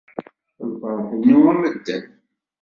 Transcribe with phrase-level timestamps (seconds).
[0.71, 2.05] Lferḥ-inu a medden.